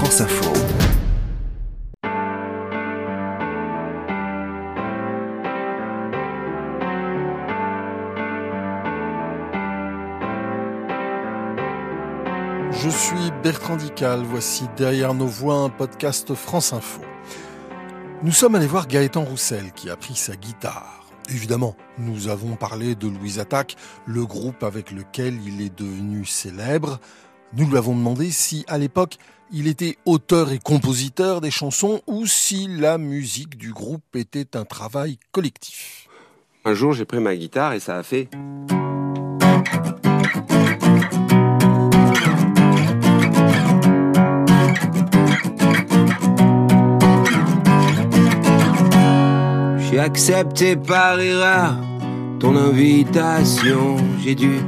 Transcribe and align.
France 0.00 0.22
Info. 0.22 0.50
Je 12.72 12.88
suis 12.88 13.14
Bertrand 13.42 13.76
Dical, 13.76 14.22
voici 14.22 14.64
Derrière 14.78 15.12
nos 15.12 15.26
voix 15.26 15.56
un 15.56 15.68
podcast 15.68 16.34
France 16.34 16.72
Info. 16.72 17.02
Nous 18.22 18.32
sommes 18.32 18.54
allés 18.54 18.66
voir 18.66 18.86
Gaëtan 18.86 19.24
Roussel 19.24 19.70
qui 19.72 19.90
a 19.90 19.96
pris 19.96 20.14
sa 20.16 20.34
guitare. 20.34 21.04
Évidemment, 21.28 21.76
nous 21.98 22.28
avons 22.28 22.56
parlé 22.56 22.94
de 22.94 23.06
Louise 23.06 23.38
Attaque, 23.38 23.76
le 24.06 24.24
groupe 24.24 24.62
avec 24.62 24.92
lequel 24.92 25.38
il 25.46 25.60
est 25.60 25.78
devenu 25.78 26.24
célèbre. 26.24 27.00
Nous 27.52 27.68
lui 27.68 27.76
avons 27.76 27.96
demandé 27.96 28.30
si, 28.30 28.64
à 28.68 28.78
l'époque, 28.78 29.16
il 29.52 29.66
était 29.66 29.96
auteur 30.04 30.52
et 30.52 30.60
compositeur 30.60 31.40
des 31.40 31.50
chansons 31.50 32.00
ou 32.06 32.24
si 32.26 32.68
la 32.68 32.96
musique 32.96 33.58
du 33.58 33.72
groupe 33.72 34.04
était 34.14 34.56
un 34.56 34.64
travail 34.64 35.18
collectif. 35.32 36.06
Un 36.64 36.74
jour, 36.74 36.92
j'ai 36.92 37.04
pris 37.04 37.18
ma 37.18 37.34
guitare 37.34 37.72
et 37.72 37.80
ça 37.80 37.96
a 37.96 38.02
fait... 38.04 38.28
J'ai 49.90 49.98
accepté 49.98 50.76
par 50.76 51.18
erreur 51.18 51.74
ton 52.38 52.54
invitation. 52.54 53.96
J'ai 54.22 54.36
dû 54.36 54.60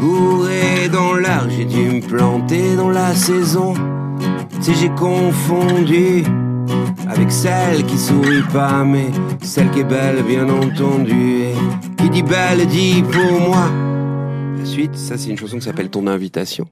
gourer 0.00 0.88
dans 0.90 1.14
l'art, 1.14 1.48
j'ai 1.50 1.64
dû 1.64 1.82
me 1.82 2.00
planter 2.00 2.76
dans 2.76 2.90
la 2.90 3.14
saison. 3.14 3.74
Si 4.60 4.74
j'ai 4.74 4.90
confondu 4.90 6.24
avec 7.08 7.30
celle 7.30 7.84
qui 7.84 7.98
sourit 7.98 8.42
pas, 8.52 8.84
mais 8.84 9.06
celle 9.42 9.70
qui 9.70 9.80
est 9.80 9.84
belle, 9.84 10.22
bien 10.22 10.48
entendu. 10.48 11.42
Et 11.42 11.54
qui 11.96 12.10
dit 12.10 12.22
belle 12.22 12.66
dit 12.66 13.02
pour 13.02 13.40
moi. 13.40 13.70
La 14.58 14.64
suite, 14.64 14.96
ça 14.96 15.16
c'est 15.16 15.30
une 15.30 15.38
chanson 15.38 15.58
qui 15.58 15.64
s'appelle 15.64 15.90
Ton 15.90 16.06
invitation. 16.06 16.68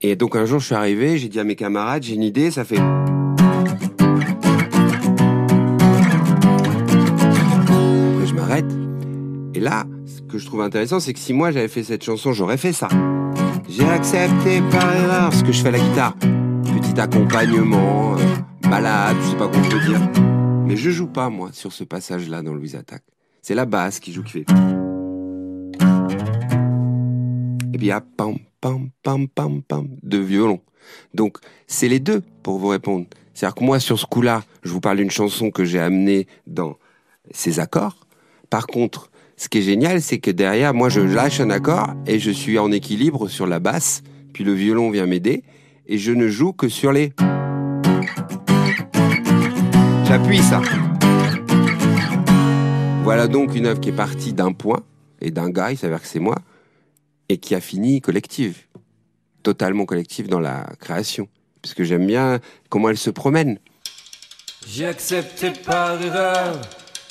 Et 0.00 0.16
donc 0.16 0.36
un 0.36 0.46
jour 0.46 0.60
je 0.60 0.66
suis 0.66 0.74
arrivé, 0.74 1.18
j'ai 1.18 1.28
dit 1.28 1.38
à 1.38 1.44
mes 1.44 1.56
camarades, 1.56 2.02
j'ai 2.02 2.14
une 2.14 2.22
idée, 2.22 2.50
ça 2.50 2.64
fait. 2.64 2.78
Après 2.78 3.26
je 8.26 8.34
m'arrête. 8.34 8.72
Et 9.54 9.60
là, 9.60 9.84
que 10.30 10.38
je 10.38 10.46
trouve 10.46 10.62
intéressant, 10.62 11.00
c'est 11.00 11.12
que 11.12 11.18
si 11.18 11.32
moi 11.32 11.50
j'avais 11.50 11.68
fait 11.68 11.82
cette 11.82 12.04
chanson, 12.04 12.32
j'aurais 12.32 12.56
fait 12.56 12.72
ça. 12.72 12.88
J'ai 13.68 13.88
accepté 13.88 14.60
par 14.70 14.94
erreur 14.94 15.34
ce 15.34 15.42
que 15.42 15.52
je 15.52 15.60
fais 15.60 15.68
à 15.68 15.72
la 15.72 15.78
guitare. 15.78 16.14
Petit 16.18 17.00
accompagnement, 17.00 18.16
euh, 18.16 18.68
malade, 18.68 19.16
je 19.22 19.30
sais 19.30 19.36
pas 19.36 19.48
quoi 19.48 19.58
on 19.58 19.68
peut 19.68 19.80
dire. 19.80 20.00
Mais 20.64 20.76
je 20.76 20.90
joue 20.90 21.08
pas, 21.08 21.30
moi, 21.30 21.50
sur 21.52 21.72
ce 21.72 21.82
passage-là 21.82 22.42
dans 22.42 22.54
Louise 22.54 22.76
Attaque. 22.76 23.02
C'est 23.42 23.54
la 23.54 23.66
basse 23.66 23.98
qui 23.98 24.12
joue, 24.12 24.22
qui 24.22 24.32
fait. 24.32 24.46
Et 27.72 27.78
puis 27.78 27.86
il 27.86 27.86
y 27.86 27.90
a 27.92 28.00
pam, 28.00 28.36
pam, 28.60 28.90
pam, 29.02 29.26
pam, 29.28 29.62
pam, 29.62 29.88
de 30.02 30.18
violon. 30.18 30.60
Donc, 31.12 31.38
c'est 31.66 31.88
les 31.88 32.00
deux 32.00 32.22
pour 32.42 32.58
vous 32.58 32.68
répondre. 32.68 33.06
C'est-à-dire 33.34 33.56
que 33.56 33.64
moi, 33.64 33.80
sur 33.80 33.98
ce 33.98 34.06
coup-là, 34.06 34.42
je 34.62 34.70
vous 34.70 34.80
parle 34.80 34.98
d'une 34.98 35.10
chanson 35.10 35.50
que 35.50 35.64
j'ai 35.64 35.80
amenée 35.80 36.28
dans 36.46 36.76
ces 37.32 37.58
accords. 37.58 38.06
Par 38.48 38.66
contre, 38.66 39.09
ce 39.40 39.48
qui 39.48 39.56
est 39.56 39.62
génial, 39.62 40.02
c'est 40.02 40.18
que 40.18 40.30
derrière, 40.30 40.74
moi, 40.74 40.90
je 40.90 41.00
lâche 41.00 41.40
un 41.40 41.48
accord 41.48 41.94
et 42.06 42.18
je 42.18 42.30
suis 42.30 42.58
en 42.58 42.70
équilibre 42.70 43.26
sur 43.26 43.46
la 43.46 43.58
basse, 43.58 44.02
puis 44.34 44.44
le 44.44 44.52
violon 44.52 44.90
vient 44.90 45.06
m'aider, 45.06 45.44
et 45.86 45.96
je 45.96 46.12
ne 46.12 46.28
joue 46.28 46.52
que 46.52 46.68
sur 46.68 46.92
les... 46.92 47.14
J'appuie 50.04 50.42
ça. 50.42 50.60
Voilà 53.02 53.28
donc 53.28 53.54
une 53.54 53.64
œuvre 53.64 53.80
qui 53.80 53.88
est 53.88 53.96
partie 53.96 54.34
d'un 54.34 54.52
point 54.52 54.82
et 55.22 55.30
d'un 55.30 55.48
gars, 55.48 55.70
il 55.70 55.78
s'avère 55.78 56.02
que 56.02 56.06
c'est 56.06 56.20
moi, 56.20 56.36
et 57.30 57.38
qui 57.38 57.54
a 57.54 57.60
fini 57.60 58.02
collective, 58.02 58.58
totalement 59.42 59.86
collective 59.86 60.28
dans 60.28 60.40
la 60.40 60.66
création, 60.80 61.28
puisque 61.62 61.82
j'aime 61.82 62.06
bien 62.06 62.40
comment 62.68 62.90
elle 62.90 62.98
se 62.98 63.08
promène. 63.08 63.58
J'ai 64.66 64.84
accepté 64.84 65.50
par 65.64 66.00
erreur 66.02 66.60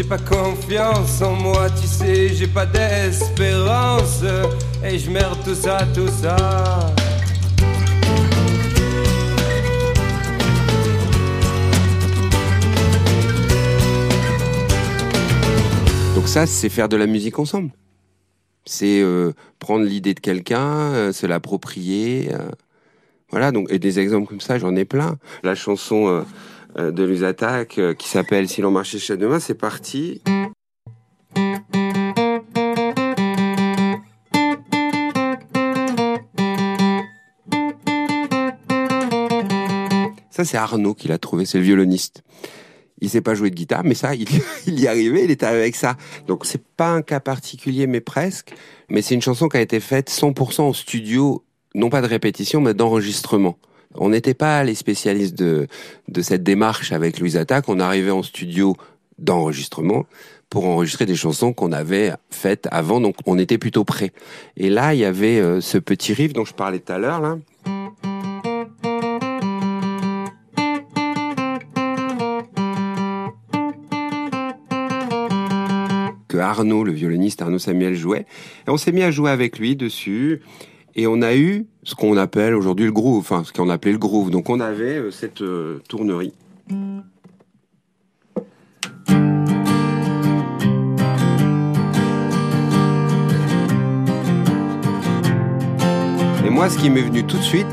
J'ai 0.00 0.08
pas 0.08 0.16
confiance 0.16 1.20
en 1.20 1.34
moi, 1.34 1.68
tu 1.68 1.86
sais, 1.86 2.28
j'ai 2.30 2.46
pas 2.46 2.64
d'espérance. 2.64 4.22
Et 4.82 4.98
je 4.98 5.10
merde 5.10 5.38
tout 5.44 5.54
ça, 5.54 5.86
tout 5.94 6.08
ça. 6.08 6.94
Donc 16.14 16.28
ça, 16.28 16.46
c'est 16.46 16.70
faire 16.70 16.88
de 16.88 16.96
la 16.96 17.06
musique 17.06 17.38
ensemble. 17.38 17.70
C'est 18.64 19.02
euh, 19.02 19.34
prendre 19.58 19.84
l'idée 19.84 20.14
de 20.14 20.20
quelqu'un, 20.20 20.94
euh, 20.94 21.12
se 21.12 21.26
l'approprier. 21.26 22.30
euh, 22.32 22.48
voilà, 23.28 23.52
donc 23.52 23.70
et 23.70 23.78
des 23.78 23.98
exemples 23.98 24.28
comme 24.28 24.40
ça, 24.40 24.56
j'en 24.58 24.74
ai 24.76 24.86
plein. 24.86 25.18
La 25.42 25.54
chanson 25.54 26.24
de 26.76 27.04
Luz 27.04 27.24
Attaque 27.24 27.78
euh, 27.78 27.94
qui 27.94 28.08
s'appelle 28.08 28.48
Si 28.48 28.60
l'on 28.60 28.70
marchait 28.70 28.98
chez 28.98 29.16
demain, 29.16 29.40
c'est 29.40 29.54
parti. 29.54 30.22
Ça, 40.30 40.44
c'est 40.44 40.56
Arnaud 40.56 40.94
qui 40.94 41.08
l'a 41.08 41.18
trouvé, 41.18 41.44
c'est 41.44 41.58
le 41.58 41.64
violoniste. 41.64 42.22
Il 43.02 43.10
sait 43.10 43.20
pas 43.20 43.34
jouer 43.34 43.50
de 43.50 43.54
guitare, 43.54 43.84
mais 43.84 43.94
ça, 43.94 44.14
il, 44.16 44.26
il 44.66 44.80
y 44.80 44.86
arrivait, 44.86 45.24
il 45.24 45.30
était 45.30 45.46
avec 45.46 45.76
ça. 45.76 45.96
Donc, 46.26 46.46
c'est 46.46 46.62
pas 46.62 46.90
un 46.90 47.02
cas 47.02 47.20
particulier, 47.20 47.86
mais 47.86 48.00
presque. 48.00 48.54
Mais 48.88 49.02
c'est 49.02 49.14
une 49.14 49.22
chanson 49.22 49.48
qui 49.48 49.56
a 49.56 49.60
été 49.60 49.80
faite 49.80 50.10
100% 50.10 50.62
en 50.62 50.72
studio, 50.72 51.44
non 51.74 51.90
pas 51.90 52.00
de 52.00 52.06
répétition, 52.06 52.60
mais 52.60 52.74
d'enregistrement. 52.74 53.58
On 53.96 54.10
n'était 54.10 54.34
pas 54.34 54.62
les 54.62 54.74
spécialistes 54.74 55.36
de, 55.36 55.66
cette 56.22 56.42
démarche 56.42 56.92
avec 56.92 57.18
Louise 57.18 57.36
Attaque. 57.36 57.68
On 57.68 57.80
arrivait 57.80 58.10
en 58.10 58.22
studio 58.22 58.76
d'enregistrement 59.18 60.06
pour 60.48 60.66
enregistrer 60.66 61.06
des 61.06 61.16
chansons 61.16 61.52
qu'on 61.52 61.72
avait 61.72 62.12
faites 62.30 62.68
avant, 62.70 63.00
donc 63.00 63.16
on 63.26 63.38
était 63.38 63.58
plutôt 63.58 63.84
prêts. 63.84 64.12
Et 64.56 64.70
là, 64.70 64.94
il 64.94 65.00
y 65.00 65.04
avait 65.04 65.38
euh, 65.38 65.60
ce 65.60 65.78
petit 65.78 66.12
riff 66.12 66.32
dont 66.32 66.44
je 66.44 66.54
parlais 66.54 66.80
tout 66.80 66.92
à 66.92 66.98
l'heure, 66.98 67.38
que 76.30 76.38
Arnaud, 76.38 76.84
le 76.84 76.92
violoniste 76.92 77.42
Arnaud 77.42 77.58
Samuel 77.58 77.96
jouait. 77.96 78.24
Et 78.66 78.70
on 78.70 78.76
s'est 78.76 78.92
mis 78.92 79.02
à 79.02 79.10
jouer 79.10 79.30
avec 79.30 79.58
lui 79.58 79.76
dessus. 79.76 80.40
Et 80.96 81.06
on 81.06 81.22
a 81.22 81.36
eu 81.36 81.66
ce 81.84 81.94
qu'on 81.94 82.16
appelle 82.16 82.54
aujourd'hui 82.54 82.86
le 82.86 82.92
groove, 82.92 83.18
enfin 83.18 83.44
ce 83.44 83.52
qu'on 83.52 83.68
appelait 83.68 83.92
le 83.92 83.98
groove. 83.98 84.30
Donc 84.30 84.50
on 84.50 84.60
avait 84.60 84.96
euh, 84.96 85.10
cette 85.10 85.42
euh, 85.42 85.80
tournerie. 85.88 86.32
Et 96.44 96.50
moi, 96.50 96.68
ce 96.68 96.78
qui 96.78 96.90
m'est 96.90 97.02
venu 97.02 97.24
tout 97.24 97.38
de 97.38 97.42
suite, 97.42 97.66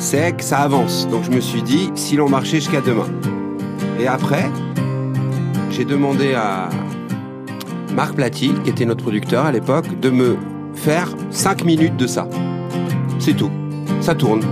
c'est 0.00 0.36
que 0.36 0.42
ça 0.42 0.58
avance. 0.58 1.08
Donc 1.08 1.22
je 1.24 1.30
me 1.30 1.40
suis 1.40 1.62
dit, 1.62 1.90
si 1.94 2.16
l'on 2.16 2.28
marchait 2.28 2.56
jusqu'à 2.56 2.80
demain. 2.80 3.08
Et 4.00 4.08
après, 4.08 4.50
j'ai 5.70 5.84
demandé 5.84 6.34
à 6.34 6.68
Marc 7.94 8.16
Platy, 8.16 8.52
qui 8.64 8.70
était 8.70 8.84
notre 8.84 9.04
producteur 9.04 9.46
à 9.46 9.52
l'époque, 9.52 10.00
de 10.00 10.10
me 10.10 10.36
faire 10.74 11.14
5 11.30 11.64
minutes 11.64 11.96
de 11.96 12.08
ça. 12.08 12.28
C'est 13.24 13.34
tout. 13.34 13.50
Ça 14.02 14.14
tourne. 14.14 14.42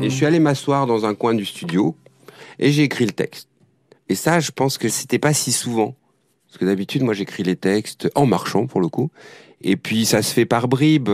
Et 0.00 0.08
je 0.08 0.14
suis 0.14 0.26
allé 0.26 0.38
m'asseoir 0.38 0.86
dans 0.86 1.04
un 1.04 1.16
coin 1.16 1.34
du 1.34 1.44
studio 1.44 1.96
et 2.60 2.70
j'ai 2.70 2.84
écrit 2.84 3.04
le 3.04 3.10
texte. 3.10 3.48
Et 4.08 4.14
ça, 4.14 4.38
je 4.38 4.52
pense 4.52 4.78
que 4.78 4.88
c'était 4.88 5.18
pas 5.18 5.32
si 5.32 5.50
souvent. 5.50 5.96
Parce 6.46 6.58
que 6.58 6.66
d'habitude, 6.66 7.02
moi, 7.02 7.14
j'écris 7.14 7.42
les 7.42 7.56
textes 7.56 8.08
en 8.14 8.26
marchant, 8.26 8.68
pour 8.68 8.80
le 8.80 8.88
coup. 8.88 9.10
Et 9.60 9.74
puis, 9.76 10.06
ça 10.06 10.22
se 10.22 10.32
fait 10.32 10.46
par 10.46 10.68
bribes. 10.68 11.10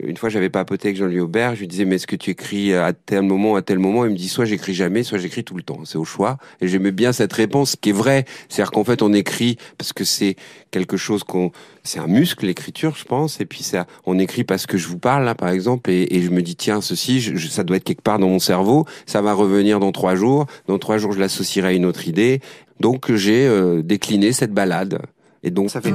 Une 0.00 0.16
fois, 0.16 0.28
j'avais 0.28 0.48
papoté 0.48 0.88
avec 0.88 0.98
Jean-Louis 0.98 1.20
Aubert. 1.20 1.54
Je 1.54 1.60
lui 1.60 1.68
disais, 1.68 1.84
mais 1.84 1.96
est-ce 1.96 2.06
que 2.06 2.16
tu 2.16 2.30
écris 2.30 2.74
à 2.74 2.92
tel 2.92 3.22
moment, 3.22 3.56
à 3.56 3.62
tel 3.62 3.78
moment? 3.78 4.04
Il 4.04 4.12
me 4.12 4.16
dit, 4.16 4.28
soit 4.28 4.46
j'écris 4.46 4.74
jamais, 4.74 5.02
soit 5.02 5.18
j'écris 5.18 5.44
tout 5.44 5.54
le 5.54 5.62
temps. 5.62 5.84
C'est 5.84 5.98
au 5.98 6.04
choix. 6.04 6.38
Et 6.60 6.68
j'aimais 6.68 6.92
bien 6.92 7.12
cette 7.12 7.32
réponse, 7.32 7.76
qui 7.76 7.90
est 7.90 7.92
vraie. 7.92 8.24
C'est-à-dire 8.48 8.72
qu'en 8.72 8.84
fait, 8.84 9.02
on 9.02 9.12
écrit 9.12 9.58
parce 9.78 9.92
que 9.92 10.04
c'est 10.04 10.36
quelque 10.70 10.96
chose 10.96 11.24
qu'on, 11.24 11.52
c'est 11.84 11.98
un 11.98 12.06
muscle, 12.06 12.46
l'écriture, 12.46 12.96
je 12.96 13.04
pense. 13.04 13.40
Et 13.40 13.44
puis 13.44 13.62
ça, 13.62 13.86
on 14.06 14.18
écrit 14.18 14.44
parce 14.44 14.66
que 14.66 14.78
je 14.78 14.88
vous 14.88 14.98
parle 14.98 15.24
là, 15.24 15.34
par 15.34 15.50
exemple, 15.50 15.90
et, 15.90 16.22
je 16.22 16.30
me 16.30 16.42
dis, 16.42 16.56
tiens, 16.56 16.80
ceci, 16.80 17.20
ça 17.50 17.62
doit 17.62 17.76
être 17.76 17.84
quelque 17.84 18.02
part 18.02 18.18
dans 18.18 18.28
mon 18.28 18.38
cerveau. 18.38 18.86
Ça 19.06 19.20
va 19.20 19.34
revenir 19.34 19.78
dans 19.78 19.92
trois 19.92 20.14
jours. 20.14 20.46
Dans 20.66 20.78
trois 20.78 20.98
jours, 20.98 21.12
je 21.12 21.20
l'associerai 21.20 21.68
à 21.68 21.72
une 21.72 21.84
autre 21.84 22.08
idée. 22.08 22.40
Donc, 22.80 23.12
j'ai 23.14 23.46
euh, 23.46 23.82
décliné 23.82 24.32
cette 24.32 24.52
balade. 24.52 25.00
Et 25.42 25.50
donc, 25.50 25.70
ça 25.70 25.80
fait. 25.80 25.92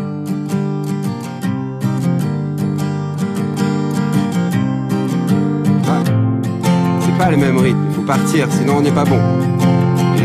Pas 7.27 7.31
le 7.31 7.38
même 7.38 7.57
rythme. 7.57 7.91
Faut 7.91 8.03
partir, 8.03 8.47
sinon 8.51 8.77
on 8.77 8.81
n'est 8.81 8.91
pas 8.91 9.03
bon. 9.03 9.19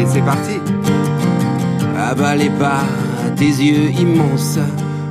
Et 0.00 0.06
c'est 0.06 0.22
parti. 0.22 0.58
Avalé 1.98 2.48
par 2.60 2.84
tes 3.36 3.46
yeux 3.46 3.90
immenses, 3.90 4.58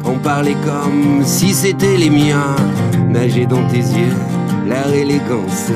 on 0.05 0.17
parlait 0.19 0.55
comme 0.63 1.23
si 1.25 1.53
c'était 1.53 1.97
les 1.97 2.09
miens. 2.09 2.55
Nager 3.09 3.45
dans 3.45 3.67
tes 3.67 3.79
yeux, 3.79 4.15
leur 4.65 4.93
élégance. 4.93 5.71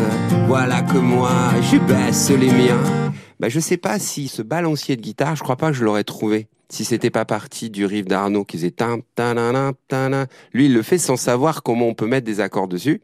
Voilà 0.48 0.84
que 0.84 0.98
moi, 0.98 1.32
je 1.62 1.78
baisse 1.80 2.32
les 2.32 2.52
miens. 2.52 3.12
Bah, 3.42 3.50
je 3.50 3.60
sais 3.60 3.78
pas 3.78 4.00
si 4.00 4.30
ce 4.30 4.42
balancier 4.42 4.96
de 4.96 5.02
guitare, 5.02 5.36
je 5.36 5.44
crois 5.44 5.58
pas 5.58 5.68
que 5.72 5.78
je 5.78 5.84
l'aurais 5.84 6.06
trouvé. 6.06 6.48
Si 6.70 6.86
c'était 6.86 7.10
pas 7.10 7.26
parti 7.26 7.70
du 7.70 7.86
riff 7.86 8.06
d'Arnaud 8.06 8.46
qui 8.46 8.56
faisait 8.56 8.72
tan, 8.72 9.00
tan, 9.16 9.36
tan, 9.90 10.26
Lui, 10.54 10.68
il 10.68 10.74
le 10.74 10.82
fait 10.82 10.98
sans 10.98 11.18
savoir 11.18 11.62
comment 11.62 11.88
on 11.88 11.94
peut 11.94 12.08
mettre 12.08 12.26
des 12.26 12.40
accords 12.40 12.70
dessus. 12.70 13.02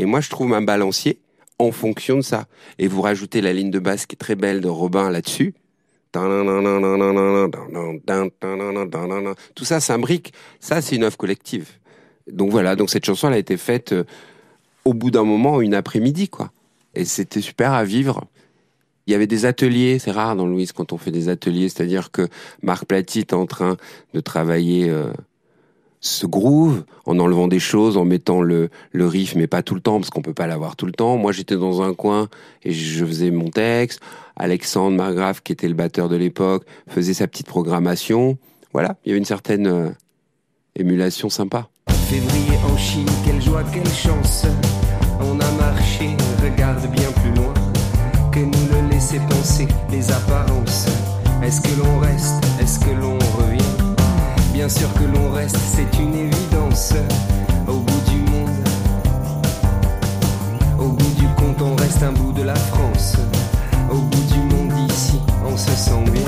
Et 0.00 0.06
moi, 0.06 0.20
je 0.20 0.28
trouve 0.28 0.52
un 0.54 0.62
balancier 0.62 1.20
en 1.58 1.72
fonction 1.72 2.16
de 2.16 2.22
ça. 2.22 2.46
Et 2.78 2.88
vous 2.88 3.02
rajoutez 3.02 3.40
la 3.40 3.52
ligne 3.52 3.70
de 3.70 3.78
basse 3.78 4.06
qui 4.06 4.14
est 4.14 4.18
très 4.18 4.34
belle 4.34 4.60
de 4.60 4.68
Robin 4.68 5.10
là-dessus. 5.10 5.54
Tout 9.54 9.64
ça 9.64 9.80
s'imbrique. 9.80 10.32
Ça, 10.60 10.80
c'est 10.80 10.96
une 10.96 11.04
œuvre 11.04 11.16
collective. 11.16 11.70
Donc 12.30 12.50
voilà, 12.50 12.76
donc 12.76 12.90
cette 12.90 13.04
chanson, 13.04 13.28
elle 13.28 13.34
a 13.34 13.38
été 13.38 13.56
faite 13.56 13.92
euh, 13.92 14.04
au 14.84 14.94
bout 14.94 15.10
d'un 15.10 15.24
moment, 15.24 15.60
une 15.60 15.74
après-midi, 15.74 16.28
quoi. 16.28 16.52
Et 16.94 17.04
c'était 17.04 17.40
super 17.40 17.72
à 17.72 17.84
vivre. 17.84 18.24
Il 19.06 19.12
y 19.12 19.14
avait 19.14 19.26
des 19.26 19.44
ateliers, 19.44 19.98
c'est 19.98 20.12
rare 20.12 20.36
dans 20.36 20.46
Louise 20.46 20.72
quand 20.72 20.92
on 20.92 20.98
fait 20.98 21.10
des 21.10 21.28
ateliers, 21.28 21.68
c'est-à-dire 21.68 22.10
que 22.10 22.28
Marc 22.62 22.86
Platy 22.86 23.20
est 23.20 23.34
en 23.34 23.44
train 23.46 23.76
de 24.14 24.20
travailler 24.20 24.88
euh, 24.88 25.12
ce 26.04 26.26
groove 26.26 26.84
en 27.06 27.18
enlevant 27.18 27.48
des 27.48 27.58
choses, 27.58 27.96
en 27.96 28.04
mettant 28.04 28.42
le, 28.42 28.70
riff, 28.94 29.34
mais 29.34 29.46
pas 29.46 29.62
tout 29.62 29.74
le 29.74 29.80
temps, 29.80 29.98
parce 29.98 30.10
qu'on 30.10 30.22
peut 30.22 30.34
pas 30.34 30.46
l'avoir 30.46 30.76
tout 30.76 30.86
le 30.86 30.92
temps. 30.92 31.16
Moi, 31.16 31.32
j'étais 31.32 31.56
dans 31.56 31.82
un 31.82 31.94
coin 31.94 32.28
et 32.62 32.72
je 32.72 33.04
faisais 33.04 33.30
mon 33.30 33.48
texte. 33.48 34.00
Alexandre 34.36 34.96
Margrave, 34.96 35.42
qui 35.42 35.52
était 35.52 35.68
le 35.68 35.74
batteur 35.74 36.08
de 36.08 36.16
l'époque, 36.16 36.64
faisait 36.88 37.14
sa 37.14 37.26
petite 37.26 37.46
programmation. 37.46 38.36
Voilà, 38.72 38.96
il 39.04 39.08
y 39.08 39.12
avait 39.12 39.18
une 39.18 39.24
certaine 39.24 39.66
euh, 39.66 39.90
émulation 40.76 41.30
sympa. 41.30 41.68
Février 42.08 42.58
en 42.70 42.76
Chine, 42.76 43.08
quelle 43.24 43.40
joie, 43.40 43.62
quelle 43.72 43.88
chance. 43.88 44.44
On 45.20 45.40
a 45.40 45.50
marché, 45.52 46.16
regarde 46.42 46.86
bien 46.90 47.10
plus 47.22 47.32
loin 47.34 47.54
que 48.30 48.40
nous 48.40 48.82
le 48.82 48.90
laisser 48.90 49.20
penser 49.30 49.68
les 49.90 50.10
apparences. 50.10 50.86
Est-ce 51.42 51.62
que 51.62 51.80
l'on 51.80 51.98
reste, 52.00 52.44
est-ce 52.60 52.78
que 52.80 52.90
l'on 52.90 53.18
revient? 53.38 53.73
Bien 54.54 54.68
sûr 54.68 54.94
que 54.94 55.02
l'on 55.02 55.32
reste, 55.32 55.56
c'est 55.56 55.98
une 55.98 56.14
évidence. 56.14 56.92
Au 57.66 57.80
bout 57.80 58.00
du 58.08 58.18
monde, 58.30 58.50
au 60.78 60.90
bout 60.90 61.14
du 61.18 61.26
compte, 61.34 61.60
on 61.60 61.74
reste 61.74 62.04
un 62.04 62.12
bout 62.12 62.32
de 62.32 62.42
la 62.42 62.54
France. 62.54 63.16
Au 63.90 63.96
bout 63.96 64.32
du 64.32 64.38
monde 64.38 64.88
ici, 64.88 65.18
on 65.44 65.56
se 65.56 65.72
sent 65.72 66.04
bien. 66.08 66.22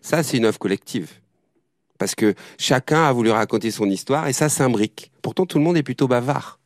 Ça, 0.00 0.22
c'est 0.22 0.38
une 0.38 0.46
œuvre 0.46 0.58
collective. 0.58 1.20
Parce 1.98 2.14
que 2.14 2.34
chacun 2.56 3.04
a 3.04 3.12
voulu 3.12 3.30
raconter 3.30 3.70
son 3.70 3.90
histoire 3.90 4.26
et 4.26 4.32
ça 4.32 4.48
s'imbrique. 4.48 5.12
Pourtant, 5.20 5.44
tout 5.44 5.58
le 5.58 5.64
monde 5.64 5.76
est 5.76 5.82
plutôt 5.82 6.08
bavard. 6.08 6.58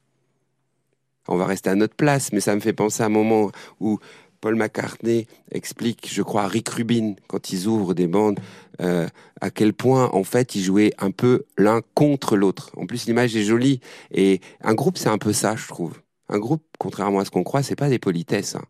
On 1.28 1.36
va 1.36 1.46
rester 1.46 1.70
à 1.70 1.76
notre 1.76 1.94
place, 1.94 2.32
mais 2.32 2.40
ça 2.40 2.54
me 2.54 2.60
fait 2.60 2.72
penser 2.72 3.02
à 3.02 3.06
un 3.06 3.08
moment 3.08 3.52
où 3.80 4.00
Paul 4.42 4.56
McCartney 4.56 5.28
explique, 5.52 6.08
je 6.12 6.20
crois, 6.20 6.42
à 6.42 6.48
Rick 6.48 6.68
Rubin, 6.68 7.14
quand 7.28 7.50
ils 7.52 7.68
ouvrent 7.68 7.94
des 7.94 8.08
bandes, 8.08 8.40
euh, 8.80 9.06
à 9.40 9.50
quel 9.50 9.72
point, 9.72 10.10
en 10.12 10.24
fait, 10.24 10.56
ils 10.56 10.62
jouaient 10.64 10.92
un 10.98 11.12
peu 11.12 11.44
l'un 11.56 11.80
contre 11.94 12.36
l'autre. 12.36 12.72
En 12.76 12.86
plus, 12.86 13.06
l'image 13.06 13.36
est 13.36 13.44
jolie. 13.44 13.80
Et 14.10 14.40
un 14.60 14.74
groupe, 14.74 14.98
c'est 14.98 15.08
un 15.08 15.16
peu 15.16 15.32
ça, 15.32 15.54
je 15.54 15.68
trouve. 15.68 16.02
Un 16.28 16.40
groupe, 16.40 16.64
contrairement 16.78 17.20
à 17.20 17.24
ce 17.24 17.30
qu'on 17.30 17.44
croit, 17.44 17.62
c'est 17.62 17.76
pas 17.76 17.88
des 17.88 18.00
politesses. 18.00 18.56
Hein. 18.56 18.64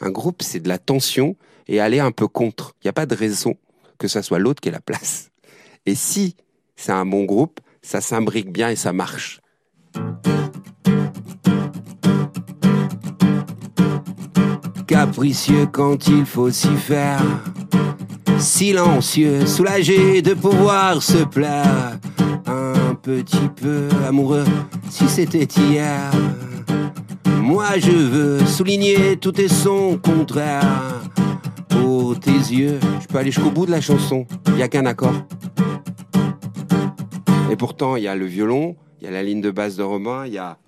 Un 0.00 0.10
groupe, 0.10 0.40
c'est 0.40 0.60
de 0.60 0.68
la 0.68 0.78
tension 0.78 1.36
et 1.66 1.80
aller 1.80 1.98
un 1.98 2.12
peu 2.12 2.28
contre. 2.28 2.76
Il 2.76 2.86
n'y 2.86 2.90
a 2.90 2.94
pas 2.94 3.06
de 3.06 3.16
raison 3.16 3.56
que 3.98 4.06
ça 4.06 4.22
soit 4.22 4.38
l'autre 4.38 4.60
qui 4.60 4.68
ait 4.68 4.72
la 4.72 4.80
place. 4.80 5.30
Et 5.84 5.96
si 5.96 6.36
c'est 6.76 6.92
un 6.92 7.06
bon 7.06 7.24
groupe, 7.24 7.58
ça 7.82 8.00
s'imbrique 8.00 8.52
bien 8.52 8.70
et 8.70 8.76
ça 8.76 8.92
marche. 8.92 9.40
Capricieux 15.08 15.66
quand 15.72 16.06
il 16.08 16.26
faut 16.26 16.50
s'y 16.50 16.76
faire. 16.76 17.22
Silencieux, 18.38 19.46
soulagé 19.46 20.20
de 20.20 20.34
pouvoir 20.34 21.02
se 21.02 21.24
plaire. 21.24 21.98
Un 22.46 22.94
petit 22.94 23.48
peu 23.56 23.88
amoureux, 24.06 24.44
si 24.90 25.08
c'était 25.08 25.44
hier. 25.44 26.10
Moi 27.40 27.78
je 27.78 27.90
veux 27.90 28.44
souligner 28.44 29.16
tout 29.16 29.40
et 29.40 29.48
son 29.48 29.98
contraire. 29.98 31.00
Pour 31.68 32.20
tes 32.20 32.30
yeux, 32.30 32.78
je 33.00 33.06
peux 33.06 33.18
aller 33.18 33.30
jusqu'au 33.30 33.50
bout 33.50 33.64
de 33.64 33.70
la 33.70 33.80
chanson. 33.80 34.26
N'y 34.56 34.62
a 34.62 34.68
qu'un 34.68 34.84
accord. 34.84 35.14
Et 37.50 37.56
pourtant, 37.56 37.96
il 37.96 38.02
y 38.02 38.08
a 38.08 38.14
le 38.14 38.26
violon, 38.26 38.76
il 39.00 39.06
y 39.06 39.08
a 39.08 39.10
la 39.10 39.22
ligne 39.22 39.40
de 39.40 39.50
basse 39.50 39.76
de 39.76 39.82
Romain, 39.82 40.26
il 40.26 40.34
y 40.34 40.38
a. 40.38 40.58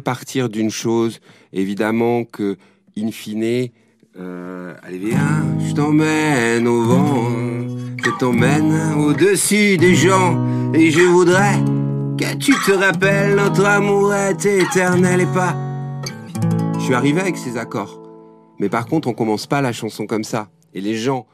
partir 0.00 0.48
d'une 0.48 0.70
chose, 0.70 1.20
évidemment 1.52 2.24
que, 2.24 2.56
in 2.96 3.10
fine, 3.10 3.68
euh, 4.18 4.74
allez 4.82 4.98
viens, 4.98 5.44
je 5.66 5.74
t'emmène 5.74 6.68
au 6.68 6.82
vent, 6.84 7.30
je 8.04 8.10
t'emmène 8.18 8.94
au-dessus 8.98 9.76
des 9.76 9.94
gens, 9.94 10.44
et 10.74 10.90
je 10.90 11.00
voudrais 11.00 11.58
que 12.18 12.36
tu 12.36 12.52
te 12.66 12.72
rappelles, 12.72 13.34
notre 13.34 13.64
amour 13.64 14.14
est 14.14 14.44
éternel 14.44 15.22
et 15.22 15.26
pas... 15.26 15.56
Je 16.78 16.80
suis 16.84 16.94
arrivé 16.94 17.20
avec 17.20 17.36
ces 17.36 17.56
accords. 17.56 18.02
Mais 18.60 18.68
par 18.68 18.86
contre, 18.86 19.08
on 19.08 19.14
commence 19.14 19.46
pas 19.46 19.60
la 19.60 19.72
chanson 19.72 20.06
comme 20.06 20.22
ça. 20.22 20.48
Et 20.74 20.80
les 20.80 20.96
gens 20.96 21.26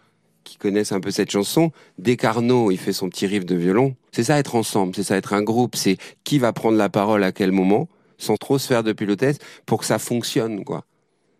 qui 0.44 0.56
connaissent 0.56 0.92
un 0.92 1.00
peu 1.00 1.10
cette 1.10 1.30
chanson, 1.30 1.72
dès 1.98 2.16
qu'Arnaud 2.16 2.70
il 2.70 2.78
fait 2.78 2.92
son 2.92 3.08
petit 3.08 3.26
riff 3.26 3.44
de 3.44 3.54
violon, 3.54 3.94
c'est 4.12 4.24
ça 4.24 4.38
être 4.38 4.54
ensemble, 4.54 4.94
c'est 4.94 5.02
ça 5.02 5.16
être 5.16 5.32
un 5.32 5.42
groupe, 5.42 5.76
c'est 5.76 5.96
qui 6.24 6.38
va 6.38 6.52
prendre 6.52 6.76
la 6.76 6.88
parole 6.88 7.24
à 7.24 7.32
quel 7.32 7.52
moment 7.52 7.88
sans 8.18 8.36
trop 8.36 8.58
se 8.58 8.66
faire 8.66 8.82
de 8.82 8.92
pilotesse 8.92 9.38
pour 9.66 9.80
que 9.80 9.86
ça 9.86 9.98
fonctionne, 9.98 10.64
quoi. 10.64 10.84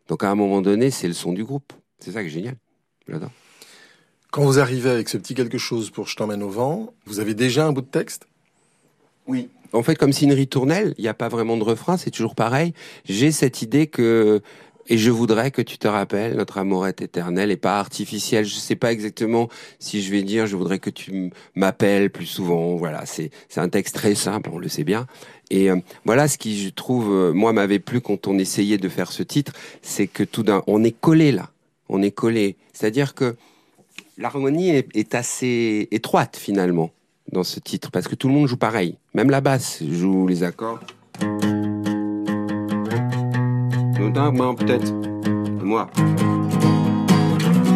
Donc 0.09 0.25
à 0.25 0.31
un 0.31 0.35
moment 0.35 0.63
donné, 0.63 0.91
c'est 0.91 1.07
le 1.07 1.15
son 1.15 1.33
du 1.33 1.45
groupe. 1.45 1.73
C'est 1.99 2.13
ça 2.13 2.23
qui 2.23 2.29
est 2.29 2.31
génial. 2.31 2.57
J'adore. 3.07 3.31
Quand 4.31 4.45
vous 4.45 4.59
arrivez 4.59 4.91
avec 4.91 5.09
ce 5.09 5.19
petit 5.19 5.35
quelque 5.35 5.59
chose 5.59 5.91
pour 5.91 6.07
Je 6.07 6.17
t'emmène 6.17 6.43
au 6.43 6.49
vent, 6.49 6.95
vous 7.05 7.21
avez 7.21 7.35
déjà 7.35 7.67
un 7.67 7.73
bout 7.73 7.83
de 7.83 7.87
texte? 7.87 8.27
Oui. 9.27 9.49
En 9.73 9.83
fait, 9.83 9.95
comme 9.97 10.13
c'est 10.13 10.25
une 10.25 10.33
ritournelle, 10.33 10.95
il 10.99 11.03
n'y 11.03 11.09
a 11.09 11.15
pas 11.15 11.29
vraiment 11.29 11.57
de 11.57 11.63
refrain, 11.63 11.97
c'est 11.97 12.11
toujours 12.11 12.35
pareil. 12.35 12.73
J'ai 13.05 13.31
cette 13.31 13.63
idée 13.63 13.87
que 13.87 14.41
Et 14.93 14.99
je 14.99 15.13
voudrais 15.13 15.53
que 15.53 15.63
tu 15.63 15.79
te 15.79 15.87
rappelles, 15.87 16.35
notre 16.37 16.59
amour 16.59 16.85
est 16.89 17.01
éternel 17.01 17.53
et 17.53 17.57
pas 17.57 17.79
artificiel. 17.79 18.45
Je 18.45 18.57
sais 18.57 18.75
pas 18.75 18.91
exactement 18.91 19.49
si 19.79 20.03
je 20.03 20.11
vais 20.11 20.25
dire, 20.25 20.49
je 20.49 20.57
voudrais 20.57 20.81
que 20.81 20.91
tu 20.91 21.31
m'appelles 21.55 22.11
plus 22.11 22.27
souvent. 22.27 22.75
Voilà, 22.75 23.07
c'est 23.07 23.31
un 23.57 23.69
texte 23.69 23.95
très 23.95 24.17
simple, 24.17 24.51
on 24.53 24.59
le 24.59 24.69
sait 24.69 24.83
bien. 24.83 25.07
Et 25.51 25.71
euh, 25.71 25.77
voilà 26.05 26.27
ce 26.27 26.39
qui, 26.39 26.61
je 26.61 26.71
trouve, 26.71 27.13
euh, 27.13 27.33
moi 27.33 27.53
m'avait 27.53 27.79
plu 27.79 28.01
quand 28.01 28.27
on 28.27 28.37
essayait 28.37 28.79
de 28.79 28.89
faire 28.89 29.13
ce 29.13 29.23
titre, 29.23 29.53
c'est 29.81 30.09
que 30.09 30.25
tout 30.25 30.43
d'un, 30.43 30.65
on 30.67 30.83
est 30.83 30.99
collé 30.99 31.31
là, 31.31 31.51
on 31.89 32.03
est 32.03 32.11
collé. 32.11 32.57
C'est-à-dire 32.73 33.15
que 33.15 33.37
l'harmonie 34.19 34.71
est 34.71 35.15
assez 35.15 35.87
étroite 35.93 36.37
finalement 36.37 36.91
dans 37.31 37.45
ce 37.45 37.61
titre 37.61 37.93
parce 37.93 38.09
que 38.09 38.17
tout 38.17 38.27
le 38.27 38.35
monde 38.35 38.49
joue 38.49 38.57
pareil. 38.57 38.97
Même 39.15 39.31
la 39.31 39.41
basse 39.41 39.85
joue 39.85 40.27
les 40.27 40.43
accords 40.43 40.81
peut-être. 44.57 44.93
Moi. 45.63 45.91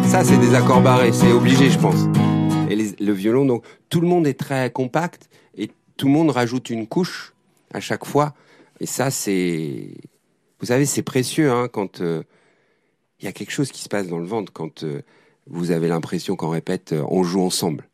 Ça, 0.07 0.23
c'est 0.23 0.37
des 0.37 0.55
accords 0.55 0.81
barrés, 0.81 1.11
c'est 1.11 1.31
obligé, 1.31 1.69
je 1.69 1.77
pense. 1.77 2.05
Et 2.69 2.75
le 2.75 3.11
violon, 3.11 3.45
donc, 3.45 3.63
tout 3.89 4.01
le 4.01 4.07
monde 4.07 4.25
est 4.25 4.39
très 4.39 4.71
compact 4.71 5.29
et 5.55 5.69
tout 5.97 6.07
le 6.07 6.13
monde 6.13 6.31
rajoute 6.31 6.69
une 6.69 6.87
couche 6.87 7.33
à 7.73 7.79
chaque 7.79 8.05
fois. 8.05 8.33
Et 8.79 8.85
ça, 8.85 9.11
c'est. 9.11 9.91
Vous 10.59 10.67
savez, 10.67 10.85
c'est 10.85 11.03
précieux 11.03 11.51
hein, 11.51 11.67
quand 11.71 11.99
il 11.99 12.05
euh, 12.05 12.23
y 13.21 13.27
a 13.27 13.31
quelque 13.31 13.51
chose 13.51 13.71
qui 13.71 13.81
se 13.81 13.89
passe 13.89 14.07
dans 14.07 14.19
le 14.19 14.25
ventre, 14.25 14.51
quand 14.51 14.83
euh, 14.83 15.01
vous 15.47 15.71
avez 15.71 15.87
l'impression 15.87 16.35
qu'on 16.35 16.49
répète 16.49 16.93
euh, 16.93 17.03
on 17.09 17.23
joue 17.23 17.41
ensemble. 17.41 17.87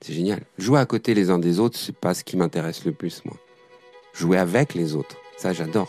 C'est 0.00 0.14
génial. 0.14 0.40
Jouer 0.56 0.80
à 0.80 0.86
côté 0.86 1.14
les 1.14 1.30
uns 1.30 1.38
des 1.38 1.58
autres, 1.58 1.78
c'est 1.78 1.96
pas 1.96 2.14
ce 2.14 2.24
qui 2.24 2.36
m'intéresse 2.36 2.84
le 2.84 2.92
plus, 2.92 3.22
moi. 3.24 3.36
Jouer 4.14 4.38
avec 4.38 4.74
les 4.74 4.94
autres, 4.94 5.16
ça 5.36 5.52
j'adore. 5.52 5.88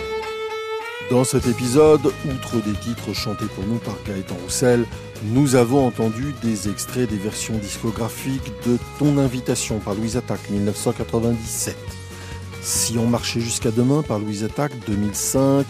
Dans 1.11 1.25
cet 1.25 1.45
épisode, 1.45 2.05
outre 2.05 2.63
des 2.63 2.71
titres 2.71 3.13
chantés 3.13 3.47
pour 3.53 3.65
nous 3.65 3.79
par 3.79 3.97
Gaëtan 4.07 4.37
Roussel, 4.43 4.85
nous 5.25 5.55
avons 5.55 5.85
entendu 5.85 6.33
des 6.41 6.69
extraits 6.69 7.09
des 7.09 7.17
versions 7.17 7.57
discographiques 7.57 8.53
de 8.65 8.77
Ton 8.97 9.17
invitation 9.17 9.79
par 9.79 9.93
Louise 9.93 10.15
Attaque 10.15 10.49
1997. 10.49 11.75
Si 12.61 12.97
on 12.97 13.07
marchait 13.07 13.41
jusqu'à 13.41 13.71
demain 13.71 14.03
par 14.03 14.19
Louise 14.19 14.45
Attaque 14.45 14.71
2005, 14.87 15.65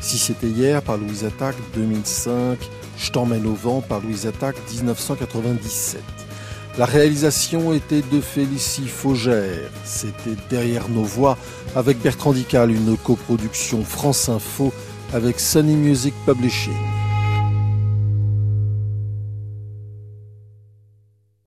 Si 0.00 0.16
c'était 0.16 0.46
hier 0.46 0.80
par 0.80 0.96
Louise 0.96 1.26
Attaque 1.26 1.56
2005, 1.74 2.58
Je 2.96 3.10
t'emmène 3.10 3.44
au 3.44 3.54
vent 3.54 3.82
par 3.82 4.00
Louise 4.00 4.26
Attaque 4.26 4.56
1997. 4.72 6.17
La 6.78 6.84
réalisation 6.86 7.72
était 7.72 8.02
de 8.02 8.20
Félicie 8.20 8.86
Faugère. 8.86 9.68
C'était 9.84 10.36
Derrière 10.48 10.88
nos 10.88 11.02
voix 11.02 11.36
avec 11.74 12.00
Bertrand 12.00 12.32
Dical, 12.32 12.70
une 12.70 12.96
coproduction 12.96 13.82
France 13.82 14.28
Info 14.28 14.72
avec 15.12 15.40
Sunny 15.40 15.74
Music 15.74 16.14
Publishing. 16.24 16.97